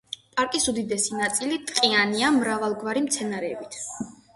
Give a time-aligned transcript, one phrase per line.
[0.37, 3.85] პარკის უდიდესი ნაწილი ტყიანია, მრავალგვარი მცენარეულობით.